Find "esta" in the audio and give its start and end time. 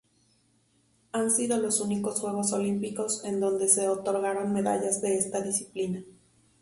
5.13-5.41